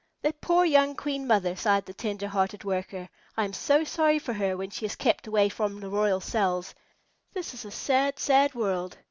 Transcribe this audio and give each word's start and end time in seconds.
"That 0.23 0.41
poor 0.41 0.65
young 0.65 0.95
Queen 0.95 1.27
Mother!" 1.27 1.55
sighed 1.55 1.85
the 1.85 1.93
tender 1.93 2.27
hearted 2.27 2.63
Worker. 2.63 3.07
"I 3.37 3.45
am 3.45 3.53
so 3.53 3.83
sorry 3.83 4.17
for 4.17 4.33
her 4.33 4.57
when 4.57 4.71
she 4.71 4.83
is 4.83 4.95
kept 4.95 5.27
away 5.27 5.47
from 5.47 5.79
the 5.79 5.89
royal 5.91 6.19
cells. 6.21 6.73
This 7.33 7.53
is 7.53 7.65
a 7.65 7.69
sad, 7.71 8.17
sad 8.17 8.55
world!" 8.55 8.97